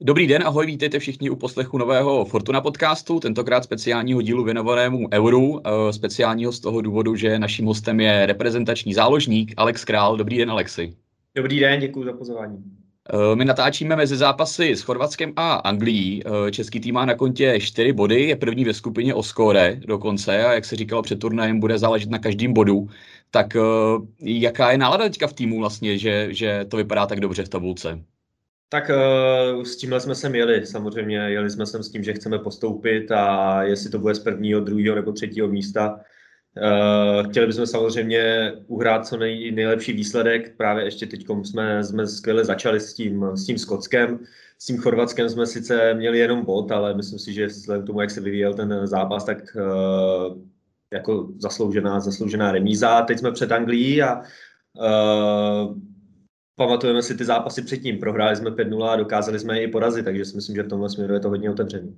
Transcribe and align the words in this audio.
Dobrý 0.00 0.26
den, 0.26 0.42
ahoj, 0.46 0.66
vítejte 0.66 0.98
všichni 0.98 1.30
u 1.30 1.36
poslechu 1.36 1.78
nového 1.78 2.24
Fortuna 2.24 2.60
podcastu, 2.60 3.20
tentokrát 3.20 3.64
speciálního 3.64 4.22
dílu 4.22 4.44
věnovanému 4.44 5.08
euru, 5.12 5.60
eh, 5.66 5.92
speciálního 5.92 6.52
z 6.52 6.60
toho 6.60 6.80
důvodu, 6.80 7.16
že 7.16 7.38
naším 7.38 7.66
hostem 7.66 8.00
je 8.00 8.26
reprezentační 8.26 8.94
záložník 8.94 9.54
Alex 9.56 9.84
Král. 9.84 10.16
Dobrý 10.16 10.38
den, 10.38 10.50
Alexi. 10.50 10.94
Dobrý 11.34 11.60
den, 11.60 11.80
děkuji 11.80 12.04
za 12.04 12.12
pozvání. 12.12 12.64
Eh, 13.12 13.36
my 13.36 13.44
natáčíme 13.44 13.96
mezi 13.96 14.16
zápasy 14.16 14.70
s 14.70 14.80
Chorvatskem 14.80 15.32
a 15.36 15.54
Anglií. 15.54 16.22
Eh, 16.26 16.50
český 16.50 16.80
tým 16.80 16.94
má 16.94 17.04
na 17.04 17.14
kontě 17.14 17.60
4 17.60 17.92
body, 17.92 18.22
je 18.22 18.36
první 18.36 18.64
ve 18.64 18.74
skupině 18.74 19.14
o 19.14 19.22
skóre 19.22 19.76
dokonce 19.86 20.44
a 20.44 20.52
jak 20.52 20.64
se 20.64 20.76
říkalo 20.76 21.02
před 21.02 21.18
turnajem, 21.18 21.60
bude 21.60 21.78
záležet 21.78 22.10
na 22.10 22.18
každém 22.18 22.52
bodu. 22.52 22.88
Tak 23.30 23.56
jaká 24.20 24.72
je 24.72 24.78
nálada 24.78 25.04
teďka 25.04 25.26
v 25.26 25.32
týmu 25.32 25.58
vlastně, 25.58 25.98
že, 25.98 26.28
že 26.30 26.64
to 26.68 26.76
vypadá 26.76 27.06
tak 27.06 27.20
dobře 27.20 27.44
v 27.44 27.48
tabulce? 27.48 28.04
Tak 28.70 28.90
uh, 28.90 29.62
s 29.62 29.76
tímhle 29.76 30.00
jsme 30.00 30.14
sem 30.14 30.34
jeli, 30.34 30.66
samozřejmě. 30.66 31.16
Jeli 31.16 31.50
jsme 31.50 31.66
sem 31.66 31.82
s 31.82 31.90
tím, 31.90 32.02
že 32.02 32.12
chceme 32.12 32.38
postoupit 32.38 33.10
a 33.12 33.62
jestli 33.62 33.90
to 33.90 33.98
bude 33.98 34.14
z 34.14 34.18
prvního, 34.18 34.60
druhého 34.60 34.96
nebo 34.96 35.12
třetího 35.12 35.48
místa. 35.48 36.00
Uh, 36.56 37.30
chtěli 37.30 37.46
bychom 37.46 37.66
samozřejmě 37.66 38.52
uhrát 38.66 39.06
co 39.06 39.16
nej, 39.16 39.52
nejlepší 39.52 39.92
výsledek. 39.92 40.56
Právě 40.56 40.84
ještě 40.84 41.06
teď 41.06 41.26
jsme, 41.42 41.84
jsme 41.84 42.06
skvěle 42.06 42.44
začali 42.44 42.80
s 42.80 42.94
tím, 42.94 43.24
s 43.34 43.46
tím 43.46 43.58
Skotskem. 43.58 44.18
S 44.58 44.66
tím 44.66 44.78
Chorvatskem 44.78 45.28
jsme 45.28 45.46
sice 45.46 45.94
měli 45.94 46.18
jenom 46.18 46.44
bod, 46.44 46.72
ale 46.72 46.94
myslím 46.94 47.18
si, 47.18 47.32
že 47.32 47.46
vzhledem 47.46 47.84
k 47.84 47.86
tomu, 47.86 48.00
jak 48.00 48.10
se 48.10 48.20
vyvíjel 48.20 48.54
ten 48.54 48.86
zápas, 48.86 49.24
tak 49.24 49.56
uh, 49.56 50.38
jako 50.92 51.28
zasloužená, 51.38 52.00
zasloužená 52.00 52.52
remíza. 52.52 53.02
Teď 53.02 53.18
jsme 53.18 53.32
před 53.32 53.52
Anglií 53.52 54.02
a 54.02 54.22
pamatujeme 56.58 57.02
si 57.02 57.14
ty 57.14 57.24
zápasy 57.24 57.62
předtím. 57.62 57.98
Prohráli 57.98 58.36
jsme 58.36 58.50
5-0 58.50 58.84
a 58.84 58.96
dokázali 58.96 59.38
jsme 59.38 59.58
je 59.58 59.62
i 59.62 59.68
porazit, 59.68 60.04
takže 60.04 60.24
si 60.24 60.36
myslím, 60.36 60.56
že 60.56 60.62
v 60.62 60.68
tomhle 60.68 60.90
směru 60.90 61.14
je 61.14 61.20
to 61.20 61.28
hodně 61.28 61.50
otevřený. 61.50 61.96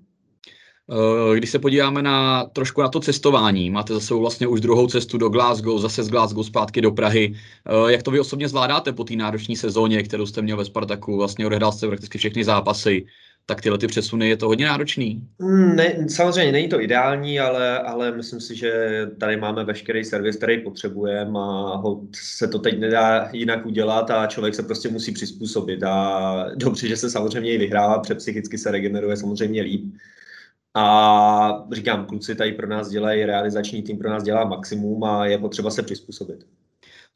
Eh, 0.90 1.36
když 1.36 1.50
se 1.50 1.58
podíváme 1.58 2.02
na 2.02 2.44
trošku 2.44 2.80
na 2.80 2.88
to 2.88 3.00
cestování, 3.00 3.70
máte 3.70 3.94
zase 3.94 4.14
vlastně 4.14 4.46
už 4.46 4.60
druhou 4.60 4.86
cestu 4.86 5.18
do 5.18 5.28
Glasgow, 5.28 5.80
zase 5.80 6.02
z 6.02 6.08
Glasgow 6.08 6.46
zpátky 6.46 6.80
do 6.80 6.90
Prahy. 6.90 7.34
Eh, 7.34 7.92
jak 7.92 8.02
to 8.02 8.10
vy 8.10 8.20
osobně 8.20 8.48
zvládáte 8.48 8.92
po 8.92 9.04
té 9.04 9.16
náročné 9.16 9.56
sezóně, 9.56 10.02
kterou 10.02 10.26
jste 10.26 10.42
měl 10.42 10.56
ve 10.56 10.64
Spartaku? 10.64 11.16
Vlastně 11.16 11.46
odehrál 11.46 11.72
jste 11.72 11.86
prakticky 11.86 12.18
všechny 12.18 12.44
zápasy 12.44 13.06
tak 13.46 13.60
tyhle 13.60 13.78
ty 13.78 13.86
přesuny 13.86 14.28
je 14.28 14.36
to 14.36 14.46
hodně 14.46 14.66
náročný. 14.66 15.28
Mm, 15.38 15.76
ne, 15.76 16.08
samozřejmě 16.08 16.52
není 16.52 16.68
to 16.68 16.80
ideální, 16.80 17.40
ale, 17.40 17.78
ale 17.78 18.12
myslím 18.12 18.40
si, 18.40 18.56
že 18.56 18.72
tady 19.20 19.36
máme 19.36 19.64
veškerý 19.64 20.04
servis, 20.04 20.36
který 20.36 20.64
potřebujeme 20.64 21.38
a 21.38 21.82
se 22.14 22.48
to 22.48 22.58
teď 22.58 22.78
nedá 22.78 23.28
jinak 23.32 23.66
udělat 23.66 24.10
a 24.10 24.26
člověk 24.26 24.54
se 24.54 24.62
prostě 24.62 24.88
musí 24.88 25.12
přizpůsobit 25.12 25.82
a 25.82 26.46
dobře, 26.54 26.88
že 26.88 26.96
se 26.96 27.10
samozřejmě 27.10 27.52
i 27.52 27.58
vyhrává, 27.58 27.98
protože 27.98 28.14
psychicky 28.14 28.58
se 28.58 28.70
regeneruje 28.70 29.16
samozřejmě 29.16 29.62
líp. 29.62 29.94
A 30.74 31.66
říkám, 31.72 32.06
kluci 32.06 32.34
tady 32.34 32.52
pro 32.52 32.66
nás 32.66 32.88
dělají, 32.88 33.24
realizační 33.24 33.82
tým 33.82 33.98
pro 33.98 34.10
nás 34.10 34.22
dělá 34.22 34.44
maximum 34.44 35.04
a 35.04 35.26
je 35.26 35.38
potřeba 35.38 35.70
se 35.70 35.82
přizpůsobit. 35.82 36.46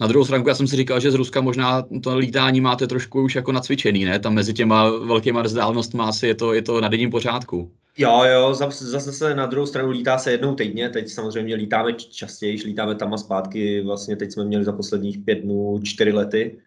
Na 0.00 0.06
druhou 0.06 0.24
stranu, 0.24 0.44
já 0.48 0.54
jsem 0.54 0.66
si 0.66 0.76
říkal, 0.76 1.00
že 1.00 1.10
z 1.10 1.14
Ruska 1.14 1.40
možná 1.40 1.82
to 2.02 2.18
lítání 2.18 2.60
máte 2.60 2.86
trošku 2.86 3.22
už 3.22 3.34
jako 3.34 3.52
nacvičený, 3.52 4.04
ne? 4.04 4.18
Tam 4.18 4.34
mezi 4.34 4.52
těma 4.52 4.90
velkýma 4.90 5.42
vzdálenostmi 5.42 6.00
asi 6.02 6.26
je 6.26 6.34
to, 6.34 6.54
je 6.54 6.62
to 6.62 6.80
na 6.80 6.88
denním 6.88 7.10
pořádku. 7.10 7.72
Jo, 7.98 8.22
jo, 8.24 8.54
zase 8.54 9.12
se 9.12 9.34
na 9.34 9.46
druhou 9.46 9.66
stranu 9.66 9.90
lítá 9.90 10.18
se 10.18 10.30
jednou 10.30 10.54
týdně, 10.54 10.88
teď 10.88 11.08
samozřejmě 11.08 11.54
lítáme 11.54 11.92
častěji, 11.92 12.58
lítáme 12.64 12.94
tam 12.94 13.14
a 13.14 13.18
zpátky, 13.18 13.82
vlastně 13.82 14.16
teď 14.16 14.32
jsme 14.32 14.44
měli 14.44 14.64
za 14.64 14.72
posledních 14.72 15.18
pět 15.18 15.34
dnů 15.34 15.80
čtyři 15.82 16.12
lety, 16.12 16.58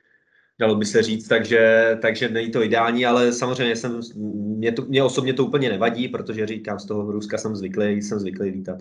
dalo 0.59 0.75
by 0.75 0.85
se 0.85 1.03
říct, 1.03 1.27
takže, 1.27 1.97
takže 2.01 2.29
není 2.29 2.51
to 2.51 2.63
ideální, 2.63 3.05
ale 3.05 3.33
samozřejmě 3.33 3.75
jsem, 3.75 3.99
mě, 4.15 4.71
to, 4.71 4.85
mě 4.85 5.03
osobně 5.03 5.33
to 5.33 5.45
úplně 5.45 5.69
nevadí, 5.69 6.07
protože 6.07 6.47
říkám, 6.47 6.79
z 6.79 6.85
toho 6.85 7.11
Ruska 7.11 7.37
jsem 7.37 7.55
zvyklý, 7.55 8.01
jsem 8.01 8.19
zvyklý 8.19 8.49
lítat. 8.49 8.77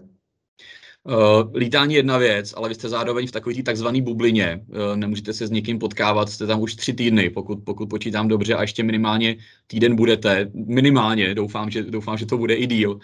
Uh, 1.08 1.50
lítání 1.54 1.94
je 1.94 1.98
jedna 1.98 2.18
věc, 2.18 2.54
ale 2.56 2.69
vy 2.69 2.75
jste 2.75 2.88
zároveň 2.88 3.26
v 3.26 3.32
takové 3.32 3.62
takzvané 3.62 4.03
bublině. 4.03 4.60
Uh, 4.69 4.97
nemůžete 4.97 5.32
se 5.32 5.47
s 5.47 5.50
někým 5.50 5.78
potkávat, 5.78 6.28
jste 6.28 6.47
tam 6.47 6.60
už 6.60 6.75
tři 6.75 6.92
týdny, 6.92 7.31
pokud, 7.31 7.58
pokud 7.64 7.88
počítám 7.88 8.28
dobře, 8.28 8.54
a 8.54 8.62
ještě 8.62 8.82
minimálně 8.82 9.36
týden 9.66 9.97
budete. 9.97 10.50
Minimálně, 10.54 11.34
doufám, 11.34 11.70
že, 11.70 11.82
doufám, 11.82 12.19
že 12.19 12.26
to 12.26 12.38
bude 12.38 12.54
i 12.54 12.66
díl. 12.66 12.91
Uh, 12.92 12.98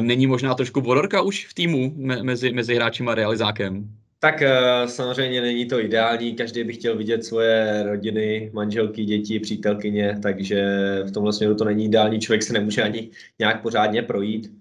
není 0.00 0.26
možná 0.26 0.54
trošku 0.54 0.80
vororka 0.80 1.22
už 1.22 1.46
v 1.46 1.54
týmu 1.54 1.92
me, 1.96 2.22
mezi, 2.22 2.52
mezi 2.52 2.74
hráčem 2.74 3.08
a 3.08 3.14
realizákem? 3.14 3.88
Tak 4.18 4.42
samozřejmě 4.86 5.40
není 5.40 5.66
to 5.66 5.80
ideální, 5.80 6.34
každý 6.34 6.64
by 6.64 6.72
chtěl 6.72 6.96
vidět 6.96 7.24
svoje 7.24 7.82
rodiny, 7.86 8.50
manželky, 8.54 9.04
děti, 9.04 9.40
přítelkyně, 9.40 10.18
takže 10.22 10.64
v 11.06 11.10
tomhle 11.10 11.32
směru 11.32 11.54
to 11.54 11.64
není 11.64 11.84
ideální, 11.84 12.20
člověk 12.20 12.42
se 12.42 12.52
nemůže 12.52 12.82
ani 12.82 13.08
nějak 13.38 13.62
pořádně 13.62 14.02
projít 14.02 14.52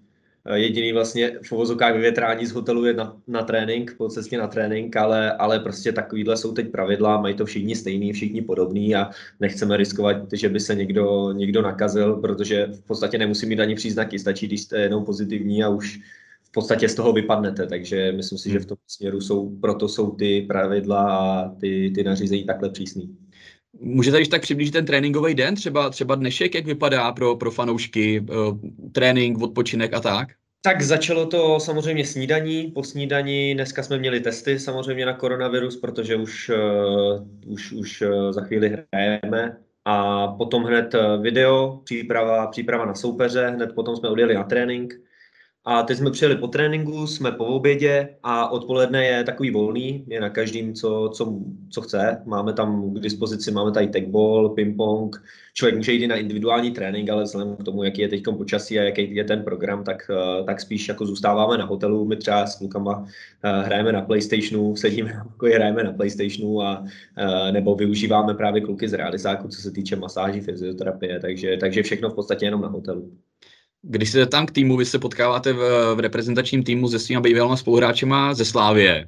jediný 0.54 0.94
vlastně 0.94 1.40
v 1.44 1.52
uvozokách 1.52 1.94
vyvětrání 1.94 2.46
z 2.46 2.52
hotelu 2.52 2.86
je 2.86 2.94
na, 2.94 3.18
na 3.28 3.44
trénink, 3.44 3.96
po 3.98 4.10
cestě 4.10 4.38
na 4.38 4.48
trénink, 4.48 4.96
ale, 4.96 5.32
ale 5.32 5.60
prostě 5.60 5.92
takovýhle 5.92 6.38
jsou 6.38 6.52
teď 6.52 6.72
pravidla, 6.72 7.22
mají 7.22 7.36
to 7.36 7.46
všichni 7.46 7.76
stejný, 7.76 8.14
všichni 8.14 8.42
podobný 8.42 8.96
a 8.96 9.10
nechceme 9.40 9.78
riskovat, 9.78 10.18
že 10.34 10.50
by 10.50 10.60
se 10.60 10.76
někdo, 10.76 11.32
někdo 11.32 11.62
nakazil, 11.62 12.16
protože 12.16 12.68
v 12.72 12.82
podstatě 12.82 13.18
nemusí 13.18 13.46
mít 13.46 13.60
ani 13.60 13.76
příznaky, 13.76 14.20
stačí, 14.20 14.48
když 14.48 14.62
jste 14.62 14.80
jenom 14.80 15.06
pozitivní 15.06 15.64
a 15.64 15.70
už 15.70 16.00
v 16.44 16.52
podstatě 16.52 16.90
z 16.90 16.96
toho 16.96 17.14
vypadnete, 17.14 17.68
takže 17.68 18.12
myslím 18.12 18.38
si, 18.38 18.52
že 18.52 18.60
v 18.60 18.66
tom 18.66 18.78
směru 18.88 19.22
jsou, 19.22 19.60
proto 19.60 19.88
jsou 19.88 20.12
ty 20.12 20.42
pravidla 20.42 21.18
a 21.18 21.50
ty, 21.50 21.92
ty 21.96 22.04
nařízení 22.04 22.46
takhle 22.46 22.70
přísný. 22.70 23.18
Můžete 23.80 24.20
již 24.20 24.28
tak 24.28 24.42
přiblížit 24.42 24.74
ten 24.74 24.86
tréninkový 24.86 25.36
den, 25.36 25.56
třeba, 25.56 25.90
třeba 25.90 26.16
dnešek, 26.16 26.56
jak 26.56 26.66
vypadá 26.66 27.12
pro, 27.12 27.36
pro 27.36 27.52
fanoušky, 27.52 28.20
uh, 28.20 28.58
trénink, 28.92 29.42
odpočinek 29.42 29.94
a 29.94 30.00
tak? 30.00 30.28
Tak 30.62 30.82
začalo 30.82 31.26
to 31.26 31.60
samozřejmě 31.60 32.06
snídaní. 32.06 32.72
Po 32.72 32.84
snídaní 32.84 33.54
dneska 33.54 33.84
jsme 33.84 33.98
měli 33.98 34.20
testy 34.20 34.60
samozřejmě 34.60 35.06
na 35.06 35.14
koronavirus, 35.14 35.78
protože 35.78 36.16
už, 36.16 36.50
uh, 36.50 37.54
už, 37.54 37.72
už 37.72 38.02
uh, 38.02 38.32
za 38.32 38.42
chvíli 38.42 38.78
hrajeme. 38.94 39.58
A 39.86 40.28
potom 40.28 40.64
hned 40.64 40.96
video, 41.22 41.82
příprava, 41.84 42.48
příprava 42.48 42.86
na 42.86 42.96
soupeře, 42.96 43.48
hned 43.48 43.76
potom 43.76 43.96
jsme 43.96 44.10
odjeli 44.10 44.34
na 44.34 44.44
trénink. 44.44 44.94
A 45.66 45.84
teď 45.84 45.98
jsme 45.98 46.12
přijeli 46.12 46.36
po 46.36 46.48
tréninku, 46.48 47.08
jsme 47.08 47.32
po 47.32 47.46
obědě 47.46 48.16
a 48.24 48.50
odpoledne 48.50 49.06
je 49.06 49.24
takový 49.24 49.52
volný, 49.52 50.06
je 50.08 50.22
na 50.22 50.30
každým, 50.30 50.74
co, 50.74 51.12
co, 51.14 51.40
co 51.70 51.82
chce. 51.82 52.22
Máme 52.26 52.54
tam 52.54 52.94
k 52.94 53.00
dispozici, 53.00 53.52
máme 53.52 53.72
tady 53.72 53.88
techball, 53.88 54.50
ping-pong. 54.50 55.24
Člověk 55.54 55.76
může 55.76 55.92
jít 55.92 56.04
i 56.04 56.08
na 56.08 56.16
individuální 56.16 56.72
trénink, 56.72 57.10
ale 57.10 57.24
vzhledem 57.24 57.56
k 57.56 57.64
tomu, 57.64 57.84
jaký 57.84 58.02
je 58.02 58.08
teď 58.08 58.24
počasí 58.38 58.80
a 58.80 58.84
jaký 58.84 59.16
je 59.16 59.24
ten 59.24 59.44
program, 59.44 59.84
tak, 59.84 60.12
eh, 60.12 60.44
tak 60.44 60.62
spíš 60.62 60.88
jako 60.88 61.06
zůstáváme 61.06 61.58
na 61.58 61.66
hotelu. 61.66 62.06
My 62.06 62.16
třeba 62.16 62.48
s 62.48 62.56
klukama 62.56 63.06
eh, 63.44 63.64
hrajeme 63.66 63.92
na 63.92 64.02
PlayStationu, 64.02 64.76
sedíme 64.76 65.14
na 65.14 65.24
pokoji, 65.24 65.54
hrajeme 65.54 65.84
na 65.84 65.94
PlayStationu 65.94 66.62
a 66.62 66.86
eh, 67.18 67.52
nebo 67.52 67.76
využíváme 67.76 68.34
právě 68.34 68.62
kluky 68.62 68.88
z 68.88 68.94
realizáku, 68.94 69.48
co 69.48 69.62
se 69.62 69.72
týče 69.72 69.96
masáží, 69.96 70.42
fyzioterapie, 70.42 71.20
takže, 71.20 71.58
takže 71.58 71.84
všechno 71.84 72.10
v 72.10 72.16
podstatě 72.16 72.46
jenom 72.46 72.62
na 72.62 72.68
hotelu. 72.68 73.12
Když 73.86 74.10
se 74.10 74.26
tam 74.26 74.46
k 74.46 74.52
týmu, 74.52 74.78
vy 74.78 74.86
se 74.86 75.00
potkáváte 75.00 75.54
v, 75.54 75.96
v 75.96 76.00
reprezentačním 76.00 76.64
týmu 76.64 76.88
se 76.88 77.00
svými 77.00 77.22
bývalými 77.22 77.58
spoluhráčema 77.58 78.34
ze 78.34 78.46
Slávie. 78.46 79.08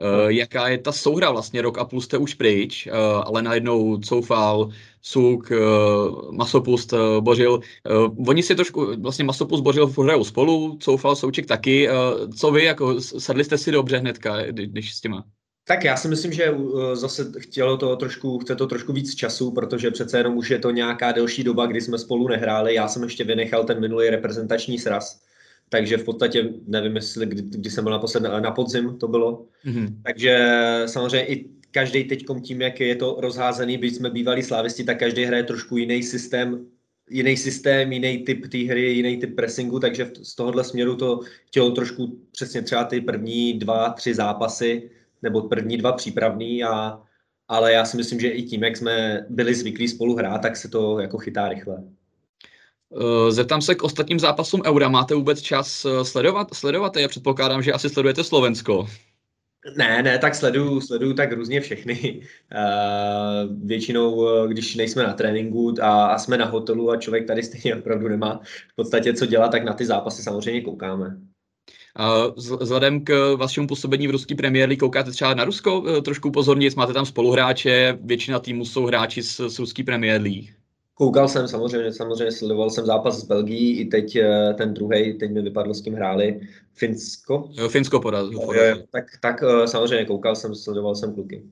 Uh, 0.00 0.28
jaká 0.28 0.68
je 0.68 0.78
ta 0.78 0.92
souhra 0.92 1.30
vlastně, 1.30 1.62
rok 1.62 1.78
a 1.78 1.84
půl 1.84 2.00
jste 2.00 2.18
už 2.18 2.34
pryč, 2.34 2.86
uh, 2.86 2.92
ale 3.24 3.42
najednou 3.42 3.98
Coufal, 4.00 4.68
Suk, 5.02 5.50
uh, 5.50 6.32
Masopust, 6.32 6.92
uh, 6.92 6.98
Bořil. 7.20 7.52
Uh, 7.52 8.28
oni 8.28 8.42
si 8.42 8.54
trošku, 8.54 8.96
vlastně 9.00 9.24
Masopust, 9.24 9.62
Bořil 9.62 9.86
hrajou 9.86 10.24
spolu, 10.24 10.78
Coufal, 10.80 11.16
Souček 11.16 11.46
taky. 11.46 11.88
Uh, 11.88 11.94
co 12.30 12.50
vy, 12.50 12.64
jako 12.64 13.00
sedli 13.00 13.44
jste 13.44 13.58
si 13.58 13.72
dobře 13.72 13.98
hnedka, 13.98 14.42
když 14.50 14.94
s 14.94 15.00
těma? 15.00 15.24
Tak 15.64 15.84
já 15.84 15.96
si 15.96 16.08
myslím, 16.08 16.32
že 16.32 16.50
uh, 16.50 16.94
zase 16.94 17.32
chtělo 17.38 17.76
to 17.76 17.96
trošku, 17.96 18.38
chce 18.38 18.56
to 18.56 18.66
trošku 18.66 18.92
víc 18.92 19.14
času, 19.14 19.50
protože 19.50 19.90
přece 19.90 20.18
jenom 20.18 20.36
už 20.36 20.50
je 20.50 20.58
to 20.58 20.70
nějaká 20.70 21.12
delší 21.12 21.44
doba, 21.44 21.66
kdy 21.66 21.80
jsme 21.80 21.98
spolu 21.98 22.28
nehráli. 22.28 22.74
Já 22.74 22.88
jsem 22.88 23.02
ještě 23.02 23.24
vynechal 23.24 23.64
ten 23.64 23.80
minulý 23.80 24.10
reprezentační 24.10 24.78
sraz, 24.78 25.22
takže 25.68 25.96
v 25.96 26.04
podstatě 26.04 26.48
nevím, 26.66 26.96
jestli 26.96 27.26
kdy, 27.26 27.42
kdy 27.42 27.70
jsem 27.70 27.84
byl 27.84 27.92
naposled 27.92 28.22
na, 28.22 28.40
na 28.40 28.50
podzim, 28.50 28.98
to 28.98 29.08
bylo. 29.08 29.44
Mm-hmm. 29.66 29.94
Takže 30.04 30.48
samozřejmě 30.86 31.26
i 31.26 31.48
každý 31.70 32.04
teď 32.04 32.24
tím, 32.42 32.60
jak 32.60 32.80
je 32.80 32.96
to 32.96 33.16
rozházený, 33.20 33.78
byť 33.78 33.96
jsme 33.96 34.10
bývalí 34.10 34.42
slávisti, 34.42 34.84
tak 34.84 34.98
každý 34.98 35.24
hraje 35.24 35.42
trošku 35.42 35.76
jiný 35.76 36.02
systém, 36.02 36.66
jiný 37.10 37.36
systém, 37.36 37.92
jiný 37.92 38.18
typ 38.18 38.46
té 38.48 38.58
hry, 38.58 38.92
jiný 38.92 39.16
typ 39.16 39.36
pressingu, 39.36 39.80
takže 39.80 40.10
z 40.22 40.34
tohohle 40.34 40.64
směru 40.64 40.96
to 40.96 41.20
chtělo 41.46 41.70
trošku 41.70 42.18
přesně 42.32 42.62
třeba 42.62 42.84
ty 42.84 43.00
první 43.00 43.58
dva, 43.58 43.90
tři 43.90 44.14
zápasy, 44.14 44.90
nebo 45.22 45.42
první 45.42 45.76
dva 45.76 45.92
přípravný, 45.92 46.64
a, 46.64 47.00
ale 47.48 47.72
já 47.72 47.84
si 47.84 47.96
myslím, 47.96 48.20
že 48.20 48.28
i 48.28 48.42
tím, 48.42 48.64
jak 48.64 48.76
jsme 48.76 49.26
byli 49.28 49.54
zvyklí 49.54 49.88
spolu 49.88 50.16
hrát, 50.16 50.42
tak 50.42 50.56
se 50.56 50.68
to 50.68 50.98
jako 50.98 51.18
chytá 51.18 51.48
rychle. 51.48 51.84
Eh, 53.00 53.32
zeptám 53.32 53.62
se 53.62 53.74
k 53.74 53.82
ostatním 53.82 54.20
zápasům 54.20 54.62
Eura. 54.66 54.88
Máte 54.88 55.14
vůbec 55.14 55.40
čas 55.40 55.84
eh, 55.84 56.04
sledovat? 56.04 56.54
Sledovat? 56.54 56.96
Já 56.96 57.08
předpokládám, 57.08 57.62
že 57.62 57.72
asi 57.72 57.88
sledujete 57.88 58.24
Slovensko. 58.24 58.86
Ne, 59.76 60.02
ne, 60.02 60.18
tak 60.18 60.34
sleduju, 60.34 60.80
sleduju 60.80 61.14
tak 61.14 61.32
různě 61.32 61.60
všechny. 61.60 62.20
Uh, 62.54 63.66
většinou, 63.66 64.26
když 64.46 64.74
nejsme 64.74 65.02
na 65.02 65.12
tréninku 65.12 65.74
a, 65.82 66.06
a 66.06 66.18
jsme 66.18 66.38
na 66.38 66.46
hotelu 66.46 66.90
a 66.90 66.96
člověk 66.96 67.26
tady 67.26 67.42
stejně 67.42 67.76
opravdu 67.76 68.08
nemá 68.08 68.40
v 68.72 68.76
podstatě 68.76 69.14
co 69.14 69.26
dělat, 69.26 69.48
tak 69.48 69.64
na 69.64 69.72
ty 69.72 69.86
zápasy 69.86 70.22
samozřejmě 70.22 70.60
koukáme. 70.60 71.16
Vzhledem 72.36 73.04
k 73.04 73.34
vašemu 73.36 73.66
působení 73.66 74.08
v 74.08 74.10
ruské 74.10 74.34
Premier 74.34 74.68
League 74.68 74.80
koukáte 74.80 75.10
třeba 75.10 75.34
na 75.34 75.44
Rusko 75.44 75.84
eh, 75.88 76.02
trošku 76.02 76.30
pozorně, 76.30 76.70
máte 76.76 76.92
tam 76.92 77.06
spoluhráče, 77.06 77.98
většina 78.02 78.38
týmů 78.38 78.64
jsou 78.64 78.86
hráči 78.86 79.22
z, 79.22 79.40
z 79.48 79.58
ruské 79.58 79.84
Premier 79.84 80.22
League. 80.22 80.48
Koukal 80.94 81.28
jsem 81.28 81.48
samozřejmě, 81.48 81.92
samozřejmě 81.92 82.32
sledoval 82.32 82.70
jsem 82.70 82.86
zápas 82.86 83.20
s 83.20 83.24
Belgií, 83.24 83.80
i 83.80 83.84
teď 83.84 84.16
eh, 84.16 84.54
ten 84.54 84.74
druhý, 84.74 85.18
teď 85.18 85.30
mi 85.30 85.42
vypadlo, 85.42 85.74
s 85.74 85.80
kým 85.80 85.94
hráli, 85.94 86.40
Finsko. 86.74 87.48
Jo, 87.52 87.68
Finsko 87.68 88.00
porazil. 88.00 88.40
Tak, 88.90 89.04
tak 89.20 89.42
eh, 89.42 89.68
samozřejmě 89.68 90.04
koukal 90.04 90.36
jsem, 90.36 90.54
sledoval 90.54 90.94
jsem 90.94 91.14
kluky. 91.14 91.42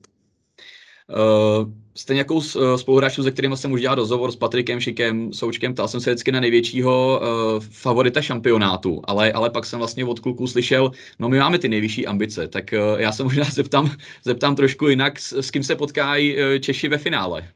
Uh, 1.11 1.71
jste 1.95 2.13
nějakou 2.13 2.35
uh, 2.35 2.75
spoluhráčů, 2.75 3.23
se 3.23 3.31
kterými 3.31 3.57
jsem 3.57 3.71
už 3.71 3.81
dělal 3.81 3.95
rozhovor 3.95 4.31
s 4.31 4.35
Patrikem 4.35 4.79
Šikem, 4.79 5.33
Součkem, 5.33 5.73
ptal 5.73 5.87
jsem 5.87 6.01
se 6.01 6.09
vždycky 6.09 6.31
na 6.31 6.39
největšího 6.39 7.21
uh, 7.21 7.63
favorita 7.71 8.21
šampionátu, 8.21 9.01
ale, 9.03 9.31
ale 9.31 9.49
pak 9.49 9.65
jsem 9.65 9.79
vlastně 9.79 10.05
od 10.05 10.19
kluků 10.19 10.47
slyšel, 10.47 10.91
no 11.19 11.29
my 11.29 11.39
máme 11.39 11.59
ty 11.59 11.69
nejvyšší 11.69 12.07
ambice, 12.07 12.47
tak 12.47 12.73
uh, 12.73 12.99
já 12.99 13.11
se 13.11 13.23
možná 13.23 13.43
zeptám, 13.51 13.91
zeptám 14.23 14.55
trošku 14.55 14.87
jinak, 14.87 15.19
s, 15.19 15.33
s 15.33 15.51
kým 15.51 15.63
se 15.63 15.75
potkají 15.75 16.35
uh, 16.35 16.41
Češi 16.59 16.87
ve 16.87 16.97
finále. 16.97 17.47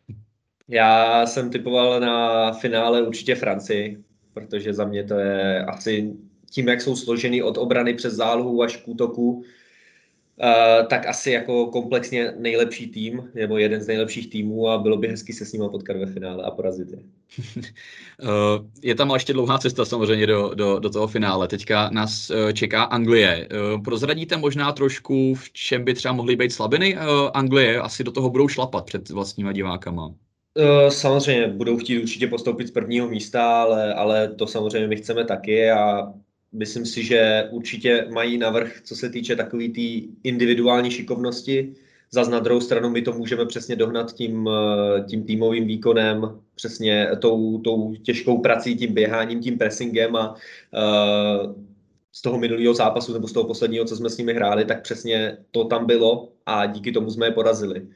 Já 0.68 1.26
jsem 1.26 1.50
typoval 1.50 2.00
na 2.00 2.52
finále 2.52 3.02
určitě 3.02 3.36
Francii, 3.36 3.98
protože 4.34 4.74
za 4.74 4.86
mě 4.86 5.04
to 5.04 5.14
je 5.14 5.66
asi 5.66 6.14
tím, 6.52 6.68
jak 6.68 6.82
jsou 6.82 6.96
složeny 6.96 7.44
od 7.44 7.58
obrany 7.58 7.94
přes 7.94 8.14
zálohu 8.14 8.64
až 8.64 8.78
k 8.78 8.88
útoku, 8.88 9.44
Uh, 10.44 10.88
tak 10.88 11.08
asi 11.08 11.32
jako 11.32 11.68
komplexně 11.68 12.34
nejlepší 12.40 12.88
tým, 12.88 13.32
nebo 13.34 13.58
jeden 13.58 13.82
z 13.82 13.88
nejlepších 13.88 14.30
týmů 14.30 14.70
a 14.70 14.78
bylo 14.78 14.98
by 14.98 15.08
hezky 15.08 15.34
se 15.34 15.46
s 15.46 15.54
nimi 15.54 15.66
potkat 15.72 15.98
ve 15.98 16.06
finále 16.06 16.44
a 16.44 16.52
porazit 16.52 16.88
je. 16.90 16.98
uh, 16.98 18.66
je 18.84 18.96
tam 18.96 19.12
ještě 19.14 19.34
dlouhá 19.34 19.58
cesta 19.58 19.86
samozřejmě 19.86 20.28
do, 20.28 20.54
do, 20.54 20.80
do 20.80 20.90
toho 20.90 21.08
finále. 21.08 21.48
Teďka 21.48 21.90
nás 21.90 22.30
uh, 22.30 22.52
čeká 22.52 22.84
Anglie. 22.84 23.48
Uh, 23.76 23.84
prozradíte 23.84 24.38
možná 24.38 24.72
trošku, 24.72 25.36
v 25.36 25.52
čem 25.52 25.84
by 25.84 25.94
třeba 25.94 26.14
mohly 26.14 26.36
být 26.36 26.52
slabiny 26.52 26.98
Anglie? 27.34 27.80
Asi 27.80 28.04
do 28.04 28.12
toho 28.12 28.30
budou 28.30 28.48
šlapat 28.48 28.86
před 28.86 29.10
vlastníma 29.10 29.52
divákama. 29.52 30.14
Samozřejmě 30.90 31.48
budou 31.48 31.78
chtít 31.78 32.00
určitě 32.00 32.28
postoupit 32.28 32.68
z 32.68 32.72
prvního 32.72 33.10
místa, 33.10 33.62
ale, 33.62 33.94
ale 33.94 34.28
to 34.28 34.48
samozřejmě 34.48 34.88
my 34.88 34.96
chceme 34.96 35.26
taky 35.26 35.72
a 35.72 36.14
myslím 36.56 36.86
si, 36.86 37.04
že 37.04 37.48
určitě 37.52 38.08
mají 38.14 38.38
navrh, 38.38 38.82
co 38.84 38.96
se 38.96 39.10
týče 39.10 39.36
takové 39.36 39.70
tý 39.70 40.08
individuální 40.24 40.92
šikovnosti. 40.92 41.74
Zas 42.12 42.28
na 42.28 42.40
druhou 42.40 42.62
stranu 42.62 42.90
my 42.90 43.02
to 43.02 43.14
můžeme 43.14 43.46
přesně 43.46 43.76
dohnat 43.76 44.14
tím, 44.14 44.50
tím 45.10 45.24
týmovým 45.24 45.68
výkonem, 45.68 46.40
přesně 46.56 47.08
tou, 47.20 47.60
tou 47.60 47.96
těžkou 47.96 48.42
prací, 48.42 48.76
tím 48.76 48.94
běháním, 48.94 49.40
tím 49.40 49.58
pressingem 49.58 50.16
a 50.16 50.34
uh, 50.34 51.54
z 52.12 52.22
toho 52.22 52.38
minulého 52.38 52.74
zápasu 52.74 53.14
nebo 53.14 53.28
z 53.28 53.34
toho 53.34 53.48
posledního, 53.48 53.86
co 53.86 53.96
jsme 53.96 54.10
s 54.10 54.18
nimi 54.18 54.34
hráli, 54.34 54.66
tak 54.66 54.82
přesně 54.82 55.38
to 55.52 55.64
tam 55.64 55.86
bylo 55.86 56.30
a 56.46 56.66
díky 56.66 56.92
tomu 56.92 57.12
jsme 57.12 57.28
je 57.28 57.32
porazili. 57.32 57.88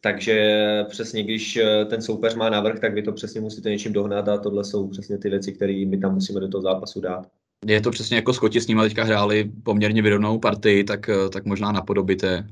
Takže 0.00 0.64
přesně, 0.88 1.22
když 1.22 1.58
ten 1.90 2.02
soupeř 2.02 2.34
má 2.34 2.50
navrh, 2.50 2.80
tak 2.80 2.94
vy 2.94 3.02
to 3.02 3.12
přesně 3.12 3.40
musíte 3.40 3.70
něčím 3.70 3.92
dohnat 3.92 4.28
a 4.28 4.38
tohle 4.38 4.64
jsou 4.64 4.88
přesně 4.88 5.18
ty 5.18 5.30
věci, 5.30 5.52
které 5.52 5.84
my 5.86 5.98
tam 5.98 6.14
musíme 6.14 6.40
do 6.40 6.48
toho 6.48 6.62
zápasu 6.62 7.00
dát 7.00 7.26
je 7.66 7.80
to 7.80 7.90
přesně 7.90 8.16
jako 8.16 8.32
Skoti 8.32 8.60
s 8.60 8.66
nimi 8.66 8.82
teďka 8.82 9.04
hráli 9.04 9.50
poměrně 9.62 10.02
vyrovnou 10.02 10.38
partii, 10.38 10.84
tak, 10.84 11.08
eh, 11.08 11.28
tak 11.28 11.44
možná 11.44 11.72
napodobíte, 11.72 12.46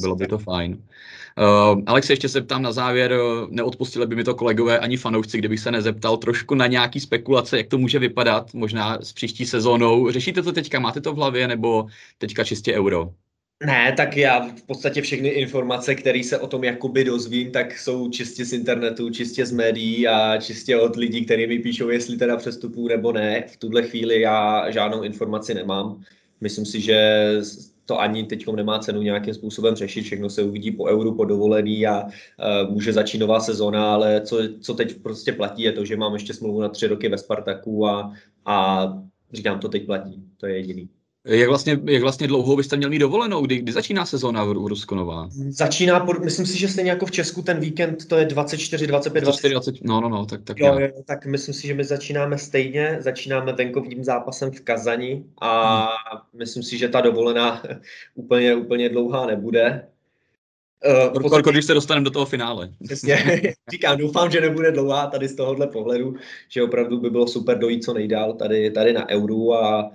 bylo 0.00 0.16
by 0.16 0.26
to 0.26 0.38
fajn. 0.38 0.78
Uh, 1.38 1.82
Alex, 1.86 2.10
ještě 2.10 2.28
se 2.28 2.40
ptám 2.40 2.62
na 2.62 2.72
závěr, 2.72 3.12
eh, 3.12 3.46
neodpustili 3.50 4.06
by 4.06 4.16
mi 4.16 4.24
to 4.24 4.34
kolegové 4.34 4.78
ani 4.78 4.96
fanoušci, 4.96 5.38
kdybych 5.38 5.60
se 5.60 5.70
nezeptal 5.70 6.16
trošku 6.16 6.54
na 6.54 6.66
nějaký 6.66 7.00
spekulace, 7.00 7.56
jak 7.56 7.66
to 7.66 7.78
může 7.78 7.98
vypadat, 7.98 8.54
možná 8.54 8.98
s 9.02 9.12
příští 9.12 9.46
sezónou. 9.46 10.10
Řešíte 10.10 10.42
to 10.42 10.52
teďka, 10.52 10.80
máte 10.80 11.00
to 11.00 11.12
v 11.12 11.16
hlavě, 11.16 11.48
nebo 11.48 11.86
teďka 12.18 12.44
čistě 12.44 12.74
euro? 12.74 13.12
Ne, 13.66 13.92
tak 13.96 14.16
já 14.16 14.48
v 14.48 14.62
podstatě 14.62 15.02
všechny 15.02 15.28
informace, 15.28 15.94
které 15.94 16.24
se 16.24 16.38
o 16.38 16.46
tom 16.46 16.64
jakoby 16.64 17.04
dozvím, 17.04 17.52
tak 17.52 17.78
jsou 17.78 18.10
čistě 18.10 18.44
z 18.44 18.52
internetu, 18.52 19.10
čistě 19.10 19.46
z 19.46 19.52
médií 19.52 20.08
a 20.08 20.40
čistě 20.40 20.76
od 20.76 20.96
lidí, 20.96 21.24
kteří 21.24 21.46
mi 21.46 21.58
píšou, 21.58 21.88
jestli 21.88 22.16
teda 22.16 22.36
přestupů 22.36 22.88
nebo 22.88 23.12
ne. 23.12 23.44
V 23.48 23.56
tuhle 23.56 23.82
chvíli 23.82 24.20
já 24.20 24.70
žádnou 24.70 25.02
informaci 25.02 25.54
nemám. 25.54 26.02
Myslím 26.40 26.66
si, 26.66 26.80
že 26.80 27.30
to 27.84 28.00
ani 28.00 28.24
teď 28.24 28.46
nemá 28.46 28.78
cenu 28.78 29.02
nějakým 29.02 29.34
způsobem 29.34 29.74
řešit, 29.74 30.02
všechno 30.02 30.30
se 30.30 30.42
uvidí 30.42 30.70
po 30.70 30.84
euru, 30.84 31.14
po 31.14 31.24
dovolený 31.24 31.86
a 31.86 32.02
uh, 32.04 32.10
může 32.70 32.92
začít 32.92 33.18
nová 33.18 33.40
sezóna, 33.40 33.94
ale 33.94 34.20
co, 34.20 34.38
co 34.60 34.74
teď 34.74 35.02
prostě 35.02 35.32
platí 35.32 35.62
je 35.62 35.72
to, 35.72 35.84
že 35.84 35.96
mám 35.96 36.14
ještě 36.14 36.34
smlouvu 36.34 36.60
na 36.60 36.68
tři 36.68 36.86
roky 36.86 37.08
ve 37.08 37.18
Spartaku 37.18 37.86
a, 37.86 38.12
a 38.44 38.86
říkám, 39.32 39.60
to 39.60 39.68
teď 39.68 39.86
platí, 39.86 40.22
to 40.36 40.46
je 40.46 40.56
jediný. 40.56 40.88
Jak 41.28 41.48
vlastně, 41.48 41.78
jak 41.84 42.02
vlastně 42.02 42.26
dlouho 42.26 42.56
byste 42.56 42.76
měl 42.76 42.90
mít 42.90 42.98
dovolenou? 42.98 43.42
Kdy, 43.42 43.56
kdy 43.56 43.72
začíná 43.72 44.06
sezóna 44.06 44.44
v, 44.44 44.48
v 44.48 44.66
Rusku 44.66 44.94
nová? 44.94 45.28
Začíná, 45.48 46.06
myslím 46.24 46.46
si, 46.46 46.58
že 46.58 46.68
stejně 46.68 46.90
jako 46.90 47.06
v 47.06 47.10
Česku 47.10 47.42
ten 47.42 47.60
víkend 47.60 48.08
to 48.08 48.16
je 48.16 48.24
24, 48.24 48.86
25, 48.86 49.20
24, 49.20 49.54
20. 49.54 49.74
No, 49.84 50.00
no, 50.00 50.08
no, 50.08 50.26
tak, 50.26 50.40
tak 50.44 50.60
jo, 50.60 50.78
jo, 50.78 50.88
tak 51.04 51.26
myslím 51.26 51.54
si, 51.54 51.66
že 51.66 51.74
my 51.74 51.84
začínáme 51.84 52.38
stejně, 52.38 52.96
začínáme 53.00 53.52
venkovním 53.52 54.04
zápasem 54.04 54.50
v 54.50 54.60
Kazani 54.60 55.24
a 55.40 55.80
hmm. 55.80 56.20
myslím 56.38 56.62
si, 56.62 56.78
že 56.78 56.88
ta 56.88 57.00
dovolená 57.00 57.62
úplně, 58.14 58.54
úplně 58.54 58.88
dlouhá 58.88 59.26
nebude. 59.26 59.86
Uh, 61.12 61.22
podstatě, 61.22 61.50
když 61.50 61.64
se 61.64 61.74
dostaneme 61.74 62.04
do 62.04 62.10
toho 62.10 62.26
finále. 62.26 62.70
Přesně, 62.84 63.42
říkám, 63.70 63.98
doufám, 63.98 64.30
že 64.30 64.40
nebude 64.40 64.72
dlouhá 64.72 65.06
tady 65.06 65.28
z 65.28 65.34
tohohle 65.34 65.66
pohledu, 65.66 66.14
že 66.48 66.62
opravdu 66.62 67.00
by 67.00 67.10
bylo 67.10 67.26
super 67.26 67.58
dojít 67.58 67.84
co 67.84 67.94
nejdál 67.94 68.32
tady, 68.32 68.70
tady 68.70 68.92
na 68.92 69.08
euru 69.08 69.54
a 69.54 69.90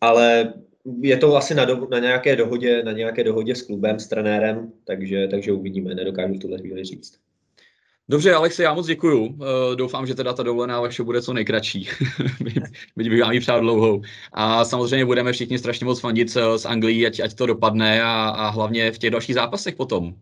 ale 0.00 0.52
je 1.00 1.16
to 1.16 1.36
asi 1.36 1.54
na, 1.54 1.64
do, 1.64 1.88
na, 1.90 1.98
nějaké 1.98 2.36
dohodě, 2.36 2.82
na 2.82 2.92
nějaké 2.92 3.24
dohodě 3.24 3.54
s 3.54 3.62
klubem, 3.62 3.98
s 3.98 4.06
trenérem, 4.06 4.72
takže, 4.84 5.28
takže 5.28 5.52
uvidíme, 5.52 5.94
nedokážu 5.94 6.34
v 6.34 6.38
tuhle 6.38 6.58
chvíli 6.58 6.84
říct. 6.84 7.18
Dobře, 8.08 8.34
Alexi, 8.34 8.62
já 8.62 8.74
moc 8.74 8.86
děkuju. 8.86 9.26
Uh, 9.26 9.36
doufám, 9.74 10.06
že 10.06 10.14
teda 10.14 10.32
ta 10.32 10.42
dovolená 10.42 10.80
vaše 10.80 11.02
bude 11.02 11.22
co 11.22 11.32
nejkratší. 11.32 11.88
Byť 12.96 13.10
bych 13.10 13.22
vám 13.22 13.32
ji 13.32 13.40
přál 13.40 13.60
dlouhou. 13.60 14.02
A 14.32 14.64
samozřejmě 14.64 15.04
budeme 15.04 15.32
všichni 15.32 15.58
strašně 15.58 15.86
moc 15.86 16.00
fandit 16.00 16.30
z 16.56 16.64
Anglii, 16.64 17.06
ať, 17.06 17.20
ať 17.20 17.34
to 17.34 17.46
dopadne 17.46 18.02
a, 18.02 18.28
a 18.28 18.48
hlavně 18.48 18.92
v 18.92 18.98
těch 18.98 19.10
dalších 19.10 19.34
zápasech 19.34 19.74
potom. 19.74 20.14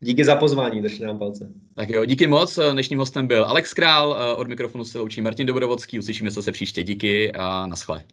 Díky 0.00 0.24
za 0.24 0.36
pozvání, 0.36 0.82
držím 0.82 1.06
nám 1.06 1.18
palce. 1.18 1.52
Tak 1.74 1.88
jo, 1.88 2.04
díky 2.04 2.26
moc. 2.26 2.58
Dnešním 2.72 2.98
hostem 2.98 3.26
byl 3.26 3.44
Alex 3.44 3.74
Král, 3.74 4.16
od 4.36 4.48
mikrofonu 4.48 4.84
se 4.84 4.98
loučí 4.98 5.20
Martin 5.20 5.46
Dobrovodský. 5.46 5.98
Uslyšíme 5.98 6.30
se 6.30 6.52
příště. 6.52 6.82
Díky 6.82 7.32
a 7.32 7.66
naschle. 7.66 8.04